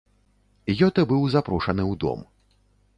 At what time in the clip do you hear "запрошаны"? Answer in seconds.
1.37-1.83